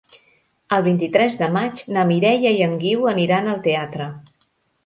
[0.77, 4.13] El vint-i-tres de maig na Mireia i en Guiu aniran al teatre.